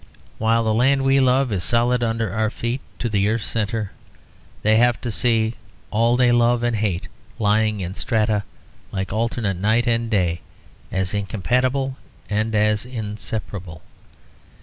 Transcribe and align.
While 0.39 0.63
the 0.63 0.73
land 0.73 1.03
we 1.03 1.19
love 1.19 1.51
is 1.51 1.63
solid 1.63 2.01
under 2.01 2.33
our 2.33 2.49
feet 2.49 2.81
to 2.97 3.07
the 3.07 3.29
earth's 3.29 3.45
centre, 3.45 3.91
they 4.63 4.77
have 4.77 4.99
to 5.01 5.11
see 5.11 5.53
all 5.91 6.17
they 6.17 6.31
love 6.31 6.63
and 6.63 6.75
hate 6.77 7.07
lying 7.37 7.81
in 7.81 7.93
strata 7.93 8.41
like 8.91 9.13
alternate 9.13 9.57
night 9.57 9.85
and 9.85 10.09
day, 10.09 10.41
as 10.91 11.13
incompatible 11.13 11.97
and 12.31 12.55
as 12.55 12.83
inseparable. 12.83 13.83